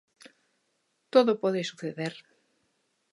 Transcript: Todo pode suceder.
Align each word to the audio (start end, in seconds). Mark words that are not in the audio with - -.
Todo 1.13 1.31
pode 1.41 1.61
suceder. 1.71 2.13